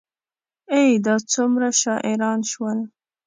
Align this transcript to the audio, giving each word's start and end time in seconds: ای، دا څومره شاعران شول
ای، 0.73 0.89
دا 1.05 1.15
څومره 1.33 1.67
شاعران 1.81 2.39
شول 2.51 2.79